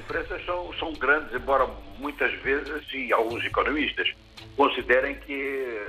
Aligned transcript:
diferenças 0.00 0.44
são, 0.44 0.72
são 0.74 0.92
grandes, 0.94 1.32
embora 1.34 1.68
muitas 1.98 2.32
vezes, 2.42 2.86
e 2.92 3.12
alguns 3.12 3.44
economistas, 3.44 4.12
considerem 4.56 5.14
que 5.16 5.80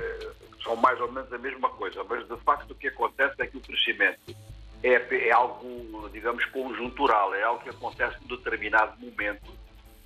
são 0.62 0.76
mais 0.76 1.00
ou 1.00 1.10
menos 1.10 1.32
a 1.32 1.38
mesma 1.38 1.68
coisa. 1.70 2.04
Mas, 2.04 2.26
de 2.26 2.36
facto, 2.38 2.70
o 2.70 2.74
que 2.74 2.88
acontece 2.88 3.34
é 3.38 3.46
que 3.46 3.56
o 3.56 3.60
crescimento 3.60 4.34
é, 4.82 5.28
é 5.28 5.30
algo, 5.32 6.08
digamos, 6.12 6.44
conjuntural, 6.46 7.34
é 7.34 7.42
algo 7.42 7.62
que 7.62 7.70
acontece 7.70 8.16
em 8.22 8.28
determinado 8.28 8.98
momento, 9.00 9.52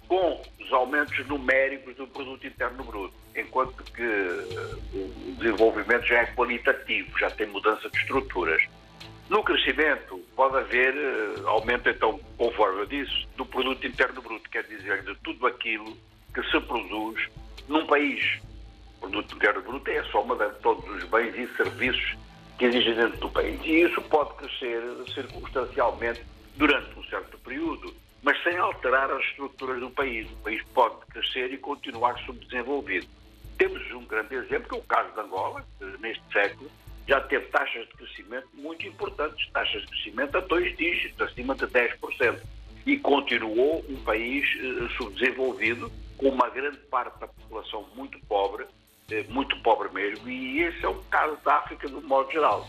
com 0.09 0.41
os 0.61 0.73
aumentos 0.73 1.27
numéricos 1.27 1.97
do 1.97 2.07
produto 2.07 2.47
interno 2.47 2.85
bruto, 2.85 3.15
enquanto 3.35 3.83
que 3.93 4.03
o 4.95 5.35
desenvolvimento 5.39 6.07
já 6.07 6.21
é 6.21 6.27
qualitativo, 6.27 7.19
já 7.19 7.31
tem 7.31 7.47
mudança 7.47 7.91
de 7.91 7.99
estruturas. 7.99 8.63
No 9.29 9.43
crescimento, 9.43 10.21
pode 10.37 10.57
haver 10.57 10.95
uh, 10.95 11.49
aumento, 11.49 11.89
então, 11.89 12.21
conforme 12.39 12.83
eu 12.83 12.87
disse, 12.87 13.27
do 13.37 13.45
produto 13.45 13.85
interno 13.85 14.23
bruto, 14.23 14.49
quer 14.49 14.63
dizer, 14.65 15.03
de 15.03 15.17
tudo 15.17 15.47
aquilo 15.49 15.97
que 16.33 16.43
se 16.45 16.61
produz 16.61 17.29
num 17.69 17.85
país. 17.87 18.41
O 18.97 19.01
produto 19.01 19.35
interno 19.35 19.63
bruto 19.63 19.91
é 19.91 19.99
a 19.99 20.05
soma 20.05 20.37
de 20.37 20.55
todos 20.61 20.89
os 20.89 21.05
bens 21.11 21.35
e 21.37 21.49
serviços 21.57 22.17
que 22.57 22.67
existem 22.67 22.95
dentro 22.95 23.19
do 23.19 23.31
país. 23.31 23.61
E 23.65 23.83
isso 23.83 24.01
pode 24.03 24.33
crescer 24.35 24.81
circunstancialmente 25.13 26.23
durante 26.57 26.97
um 26.97 27.05
certo 27.05 27.37
período, 27.39 27.93
mas 28.23 28.41
sem 28.45 28.57
alterar 28.57 29.11
as 29.11 29.25
estruturas 29.25 29.81
do 29.81 29.91
país. 29.91 30.31
O 30.31 30.37
país 30.37 30.63
pode 30.73 31.05
crescer 31.07 31.53
e 31.53 31.59
continuar 31.59 32.17
subdesenvolvido. 32.21 33.09
Temos 33.59 33.91
um 33.91 34.05
grande 34.05 34.37
exemplo, 34.37 34.69
que 34.69 34.75
é 34.75 34.79
o 34.79 34.83
caso 34.83 35.13
de 35.13 35.21
Angola, 35.21 35.65
neste 36.01 36.23
século, 36.33 36.71
já 37.07 37.21
teve 37.21 37.47
taxas 37.47 37.87
de 37.89 37.95
crescimento 37.95 38.49
muito 38.55 38.87
importantes, 38.87 39.49
taxas 39.53 39.83
de 39.83 39.89
crescimento 39.89 40.37
a 40.37 40.41
dois 40.41 40.77
dígitos, 40.77 41.21
acima 41.21 41.55
de 41.55 41.67
10%. 41.67 42.41
E 42.85 42.99
continuou 42.99 43.85
um 43.89 43.97
país 44.05 44.45
eh, 44.59 44.89
subdesenvolvido, 44.97 45.91
com 46.17 46.29
uma 46.29 46.49
grande 46.49 46.79
parte 46.79 47.19
da 47.19 47.29
população 47.29 47.87
muito 47.95 48.19
pobre, 48.27 48.67
eh, 49.11 49.25
muito 49.29 49.57
pobre 49.63 49.89
mesmo, 49.93 50.29
e 50.29 50.63
esse 50.63 50.85
é 50.85 50.89
o 50.89 50.95
caso 51.05 51.37
da 51.45 51.57
África 51.57 51.89
um 51.89 52.01
modo 52.03 52.31
geral. 52.31 52.69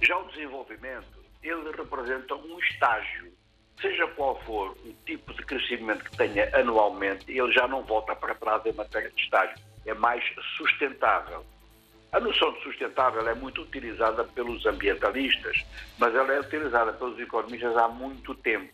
Já 0.00 0.16
o 0.18 0.28
desenvolvimento, 0.28 1.06
ele 1.42 1.70
representa 1.76 2.34
um 2.34 2.58
estágio. 2.58 3.32
Seja 3.80 4.06
qual 4.08 4.40
for 4.42 4.76
o 4.84 4.92
tipo 5.04 5.32
de 5.34 5.44
crescimento 5.44 6.04
que 6.04 6.16
tenha 6.16 6.48
anualmente, 6.56 7.24
ele 7.28 7.52
já 7.52 7.66
não 7.66 7.82
volta 7.82 8.14
para 8.14 8.34
trás 8.34 8.64
em 8.66 8.72
matéria 8.72 9.10
de 9.10 9.20
estágio. 9.20 9.56
É 9.84 9.94
mais 9.94 10.22
sustentável. 10.56 11.44
A 12.12 12.20
noção 12.20 12.52
de 12.52 12.62
sustentável 12.62 13.26
é 13.26 13.34
muito 13.34 13.62
utilizada 13.62 14.22
pelos 14.22 14.66
ambientalistas, 14.66 15.64
mas 15.98 16.14
ela 16.14 16.34
é 16.34 16.40
utilizada 16.40 16.92
pelos 16.92 17.18
economistas 17.18 17.74
há 17.74 17.88
muito 17.88 18.34
tempo. 18.34 18.70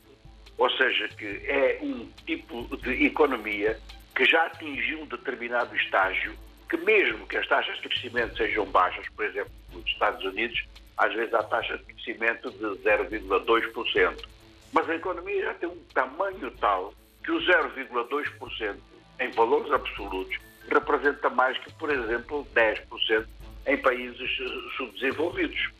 Ou 0.58 0.69
seja, 0.70 1.06
que 1.11 1.41
é 1.47 1.78
um 1.80 2.11
tipo 2.27 2.77
de 2.78 3.06
economia 3.06 3.78
que 4.17 4.25
já 4.25 4.47
atingiu 4.47 5.03
um 5.03 5.06
determinado 5.06 5.72
estágio, 5.77 6.34
que 6.69 6.77
mesmo 6.78 7.28
que 7.28 7.36
as 7.36 7.47
taxas 7.47 7.77
de 7.77 7.89
crescimento 7.89 8.36
sejam 8.36 8.67
baixas, 8.67 9.08
por 9.11 9.25
exemplo, 9.25 9.52
nos 9.73 9.86
Estados 9.86 10.25
Unidos, 10.25 10.61
às 10.97 11.14
vezes 11.14 11.33
há 11.33 11.45
taxa 11.45 11.78
de 11.78 11.84
crescimento 11.84 12.50
de 12.50 12.64
0,2%. 12.83 14.27
Mas 14.73 14.91
a 14.91 14.97
economia 14.97 15.45
já 15.45 15.55
tem 15.55 15.69
um 15.69 15.84
tamanho 15.95 16.50
tal 16.58 16.92
que 17.23 17.30
o 17.30 17.39
0,2% 17.39 18.77
em 19.20 19.30
valores 19.30 19.70
absolutos 19.70 20.36
representa 20.74 21.30
mais 21.30 21.58
que, 21.58 21.72
por 21.74 21.91
exemplo, 21.91 22.47
10% 22.55 23.27
em 23.66 23.77
países 23.77 24.30
subdesenvolvidos. 24.77 25.70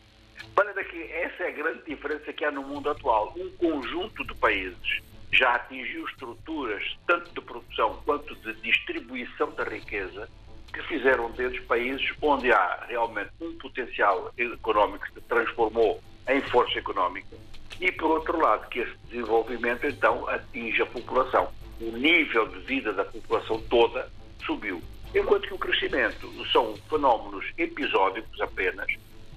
Para 0.55 0.83
que 0.83 1.01
essa 1.11 1.43
é 1.43 1.47
a 1.47 1.51
grande 1.51 1.83
diferença 1.85 2.33
que 2.33 2.43
há 2.45 2.51
no 2.51 2.63
mundo 2.63 2.89
atual. 2.89 3.33
Um 3.37 3.49
conjunto 3.51 4.25
de 4.25 4.35
países 4.35 5.01
já 5.31 5.55
atingiu 5.55 6.05
estruturas, 6.07 6.83
tanto 7.07 7.31
de 7.33 7.41
produção 7.41 8.01
quanto 8.05 8.35
de 8.35 8.53
distribuição 8.61 9.51
da 9.51 9.63
riqueza, 9.63 10.27
que 10.73 10.81
fizeram 10.83 11.31
deles 11.31 11.63
países 11.65 12.11
onde 12.21 12.51
há 12.51 12.85
realmente 12.87 13.31
um 13.41 13.57
potencial 13.57 14.31
económico 14.37 15.05
que 15.05 15.13
se 15.13 15.21
transformou 15.21 16.01
em 16.27 16.41
força 16.41 16.77
económica 16.77 17.35
e, 17.79 17.91
por 17.91 18.11
outro 18.11 18.39
lado, 18.39 18.67
que 18.69 18.79
esse 18.79 18.95
desenvolvimento 19.09 19.87
então 19.87 20.27
atinge 20.27 20.81
a 20.81 20.85
população. 20.85 21.51
O 21.79 21.91
nível 21.91 22.47
de 22.47 22.59
vida 22.59 22.91
da 22.91 23.05
população 23.05 23.61
toda 23.69 24.11
subiu. 24.49 24.81
Enquanto 25.13 25.47
que 25.47 25.53
o 25.53 25.59
crescimento 25.59 26.27
são 26.51 26.75
fenómenos 26.89 27.45
episódicos 27.57 28.41
apenas, 28.41 28.87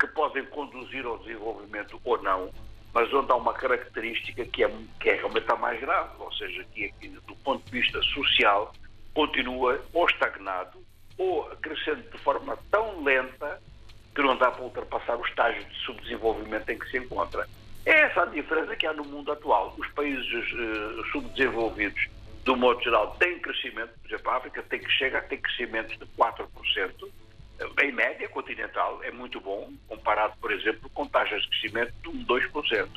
que 0.00 0.06
podem 0.08 0.44
conduzir 0.46 1.04
ao 1.04 1.18
desenvolvimento 1.18 2.00
ou 2.02 2.20
não, 2.22 2.50
mas 2.94 3.12
onde 3.12 3.30
há 3.30 3.36
uma 3.36 3.52
característica 3.52 4.44
que 4.46 4.64
é, 4.64 4.70
que 5.00 5.10
é 5.10 5.14
realmente 5.16 5.50
a 5.50 5.56
mais 5.56 5.80
grave, 5.80 6.10
ou 6.18 6.32
seja, 6.32 6.64
que, 6.72 6.84
é 6.84 6.88
que 6.88 7.08
do 7.08 7.36
ponto 7.36 7.64
de 7.64 7.70
vista 7.70 8.02
social 8.02 8.72
continua 9.14 9.82
ou 9.92 10.06
estagnado 10.06 10.78
ou 11.18 11.44
crescendo 11.62 12.02
de 12.10 12.18
forma 12.18 12.58
tão 12.70 13.02
lenta 13.02 13.60
que 14.14 14.22
não 14.22 14.36
dá 14.36 14.50
para 14.50 14.64
ultrapassar 14.64 15.16
o 15.16 15.24
estágio 15.26 15.62
de 15.64 15.74
subdesenvolvimento 15.84 16.70
em 16.70 16.78
que 16.78 16.90
se 16.90 16.98
encontra. 16.98 17.46
É 17.84 18.02
essa 18.02 18.22
a 18.22 18.26
diferença 18.26 18.76
que 18.76 18.86
há 18.86 18.92
no 18.92 19.04
mundo 19.04 19.32
atual. 19.32 19.74
Os 19.78 19.88
países 19.88 20.52
uh, 20.52 21.04
subdesenvolvidos 21.12 22.08
do 22.44 22.56
modo 22.56 22.82
geral, 22.82 23.16
tem 23.18 23.38
crescimento, 23.38 23.92
por 24.00 24.08
exemplo, 24.08 24.30
a 24.30 24.36
África 24.36 24.62
tem 24.64 24.80
que 24.80 24.90
chega 24.90 25.18
a 25.18 25.22
ter 25.22 25.38
crescimento 25.38 25.96
de 25.98 26.06
4%, 26.18 26.46
em 27.82 27.92
média 27.92 28.28
continental, 28.28 29.00
é 29.02 29.10
muito 29.10 29.40
bom, 29.40 29.70
comparado, 29.88 30.34
por 30.40 30.50
exemplo, 30.50 30.90
com 30.90 31.06
taxas 31.06 31.42
de 31.42 31.48
crescimento 31.48 31.92
de 32.02 32.08
1, 32.08 32.24
2%. 32.24 32.88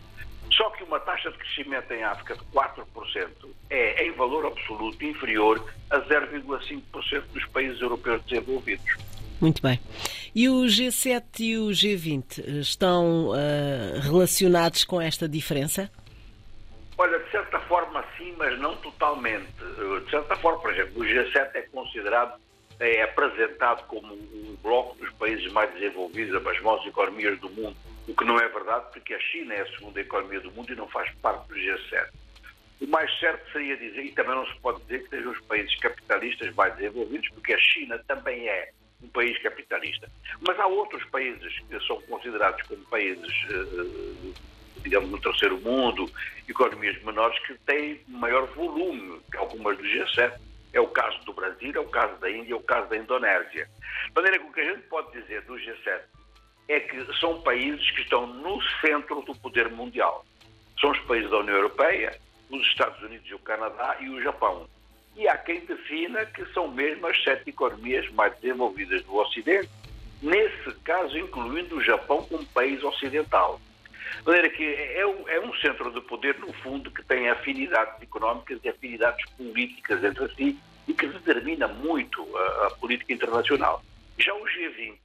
Só 0.51 0.69
que 0.71 0.83
uma 0.83 0.99
taxa 0.99 1.31
de 1.31 1.37
crescimento 1.37 1.91
em 1.91 2.03
África 2.03 2.35
de 2.35 2.43
4% 2.45 3.27
é, 3.69 4.07
em 4.07 4.11
valor 4.13 4.45
absoluto, 4.45 5.03
inferior 5.03 5.73
a 5.89 5.99
0,5% 6.01 7.23
dos 7.33 7.45
países 7.47 7.81
europeus 7.81 8.23
desenvolvidos. 8.23 8.95
Muito 9.41 9.61
bem. 9.61 9.79
E 10.33 10.47
o 10.47 10.63
G7 10.63 11.23
e 11.39 11.57
o 11.57 11.67
G20 11.69 12.59
estão 12.59 13.29
uh, 13.29 13.99
relacionados 14.01 14.85
com 14.85 15.01
esta 15.01 15.27
diferença? 15.27 15.91
Olha, 16.97 17.19
forma 17.67 18.03
sim, 18.17 18.33
mas 18.37 18.57
não 18.59 18.75
totalmente. 18.77 19.51
De 20.05 20.09
certa 20.09 20.35
forma, 20.37 20.59
por 20.59 20.73
exemplo, 20.73 21.01
o 21.01 21.05
G7 21.05 21.49
é 21.53 21.61
considerado, 21.63 22.39
é 22.79 23.03
apresentado 23.03 23.85
como 23.87 24.13
um 24.13 24.57
bloco 24.61 24.97
dos 24.97 25.11
países 25.13 25.51
mais 25.51 25.71
desenvolvidos, 25.73 26.35
as 26.35 26.61
maiores 26.61 26.85
economias 26.87 27.39
do 27.39 27.49
mundo, 27.49 27.75
o 28.07 28.15
que 28.15 28.25
não 28.25 28.37
é 28.39 28.47
verdade, 28.47 28.85
porque 28.91 29.13
a 29.13 29.19
China 29.19 29.53
é 29.53 29.61
a 29.61 29.71
segunda 29.77 29.99
economia 29.99 30.39
do 30.39 30.51
mundo 30.51 30.71
e 30.71 30.75
não 30.75 30.87
faz 30.87 31.11
parte 31.21 31.47
do 31.47 31.55
G7. 31.55 32.09
O 32.81 32.87
mais 32.87 33.19
certo 33.19 33.51
seria 33.51 33.77
dizer, 33.77 34.03
e 34.03 34.11
também 34.11 34.35
não 34.35 34.45
se 34.45 34.59
pode 34.59 34.81
dizer 34.83 35.03
que 35.03 35.09
sejam 35.09 35.31
os 35.31 35.39
países 35.41 35.75
capitalistas 35.77 36.53
mais 36.55 36.75
desenvolvidos, 36.75 37.29
porque 37.29 37.53
a 37.53 37.59
China 37.59 37.97
também 38.07 38.47
é 38.47 38.71
um 39.01 39.07
país 39.07 39.41
capitalista. 39.41 40.09
Mas 40.45 40.59
há 40.59 40.67
outros 40.67 41.03
países 41.05 41.59
que 41.69 41.79
são 41.87 42.01
considerados 42.01 42.61
como 42.67 42.83
países 42.85 43.33
uh, 43.49 44.33
digamos, 44.85 45.09
no 45.09 45.19
terceiro 45.19 45.59
mundo, 45.59 46.09
economias 46.47 47.01
menores 47.03 47.37
que 47.39 47.55
têm 47.65 47.99
maior 48.07 48.45
volume 48.53 49.19
que 49.31 49.37
algumas 49.37 49.75
do 49.77 49.83
G7. 49.83 50.31
É 50.73 50.79
o 50.79 50.87
caso 50.87 51.17
do 51.25 51.33
Brasil, 51.33 51.71
é 51.73 51.79
o 51.79 51.87
caso 51.87 52.15
da 52.19 52.29
Índia, 52.29 52.53
é 52.53 52.55
o 52.55 52.59
caso 52.59 52.87
da 52.89 52.97
Indonésia. 52.97 53.67
De 54.07 54.13
maneira 54.13 54.39
que 54.39 54.45
o 54.45 54.53
que 54.53 54.59
a 54.59 54.71
gente 54.71 54.83
pode 54.87 55.11
dizer 55.19 55.41
do 55.43 55.55
G7 55.55 56.01
é 56.67 56.79
que 56.79 57.19
são 57.19 57.41
países 57.41 57.89
que 57.91 58.01
estão 58.01 58.27
no 58.27 58.61
centro 58.81 59.21
do 59.21 59.33
poder 59.35 59.69
mundial. 59.69 60.25
São 60.79 60.91
os 60.91 60.99
países 60.99 61.31
da 61.31 61.39
União 61.39 61.55
Europeia, 61.55 62.19
os 62.49 62.61
Estados 62.67 63.01
Unidos 63.01 63.27
e 63.27 63.33
o 63.33 63.39
Canadá 63.39 63.97
e 63.99 64.09
o 64.09 64.21
Japão. 64.21 64.67
E 65.15 65.27
há 65.27 65.37
quem 65.37 65.61
defina 65.61 66.25
que 66.25 66.45
são 66.53 66.67
mesmo 66.67 67.07
as 67.07 67.23
sete 67.23 67.49
economias 67.49 68.07
mais 68.11 68.35
desenvolvidas 68.39 69.01
do 69.03 69.15
Ocidente, 69.15 69.69
nesse 70.21 70.71
caso 70.83 71.17
incluindo 71.17 71.77
o 71.77 71.83
Japão 71.83 72.23
como 72.25 72.45
país 72.47 72.83
ocidental. 72.83 73.61
De 74.25 74.31
maneira 74.31 74.49
que 74.49 74.63
é 74.63 75.05
um, 75.05 75.29
é 75.29 75.39
um 75.39 75.53
centro 75.53 75.91
de 75.91 76.01
poder, 76.01 76.39
no 76.39 76.51
fundo, 76.51 76.89
que 76.89 77.03
tem 77.03 77.29
afinidades 77.29 78.01
económicas 78.01 78.59
e 78.63 78.69
afinidades 78.69 79.23
políticas 79.33 80.03
entre 80.03 80.27
si 80.33 80.59
e 80.87 80.93
que 80.95 81.05
determina 81.05 81.67
muito 81.67 82.25
a, 82.35 82.65
a 82.65 82.69
política 82.71 83.13
internacional. 83.13 83.83
Já 84.17 84.33
o 84.33 84.43
G20 84.43 84.97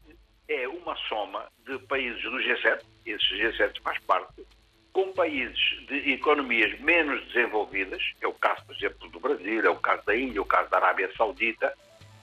é 0.48 0.66
uma 0.68 0.96
soma 1.06 1.46
de 1.66 1.78
países 1.80 2.22
do 2.22 2.38
G7, 2.38 2.80
esses 3.04 3.28
G7 3.28 3.82
faz 3.82 3.98
parte, 4.04 4.42
com 4.90 5.12
países 5.12 5.58
de 5.86 6.14
economias 6.14 6.80
menos 6.80 7.22
desenvolvidas, 7.26 8.02
é 8.22 8.26
o 8.26 8.32
caso, 8.32 8.64
por 8.64 8.74
exemplo, 8.74 9.06
do 9.10 9.20
Brasil, 9.20 9.66
é 9.66 9.68
o 9.68 9.76
caso 9.76 10.02
da 10.06 10.16
Índia, 10.16 10.38
é 10.38 10.40
o 10.42 10.46
caso 10.46 10.70
da 10.70 10.78
Arábia 10.78 11.12
Saudita 11.14 11.70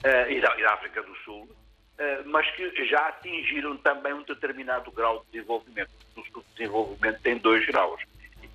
uh, 0.04 0.32
e, 0.32 0.40
da, 0.40 0.58
e 0.58 0.62
da 0.62 0.74
África 0.74 1.00
do 1.00 1.14
Sul, 1.18 1.48
mas 2.26 2.48
que 2.52 2.84
já 2.86 3.08
atingiram 3.08 3.76
também 3.78 4.12
um 4.12 4.22
determinado 4.22 4.90
grau 4.90 5.24
de 5.24 5.32
desenvolvimento. 5.32 5.90
O 6.16 6.22
subdesenvolvimento 6.24 7.20
tem 7.22 7.36
dois 7.38 7.66
graus. 7.66 8.00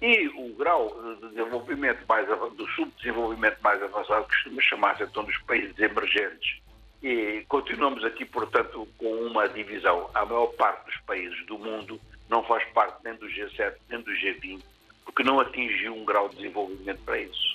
E 0.02 0.28
o 0.36 0.54
grau 0.56 1.16
de 1.22 1.30
desenvolvimento 1.30 2.06
mais 2.08 2.28
do 2.28 2.68
subdesenvolvimento 2.72 3.58
mais 3.62 3.82
avançado 3.82 4.26
costuma 4.26 4.62
chamar-se 4.62 5.04
então 5.04 5.24
dos 5.24 5.38
países 5.40 5.78
emergentes. 5.80 6.62
E 7.02 7.46
continuamos 7.48 8.04
aqui, 8.04 8.26
portanto, 8.26 8.88
com 8.98 9.14
uma 9.26 9.48
divisão. 9.50 10.10
A 10.14 10.26
maior 10.26 10.48
parte 10.48 10.86
dos 10.86 10.98
países 11.02 11.46
do 11.46 11.58
mundo 11.58 12.00
não 12.30 12.44
faz 12.44 12.64
parte 12.72 12.98
nem 13.04 13.14
do 13.16 13.28
G7 13.28 13.76
nem 13.90 14.02
do 14.02 14.12
G20, 14.12 14.62
porque 15.06 15.24
não 15.24 15.40
atingiu 15.40 15.94
um 15.96 16.06
grau 16.06 16.30
de 16.30 16.38
desenvolvimento 16.38 17.00
para 17.06 17.20
isso. 17.20 17.53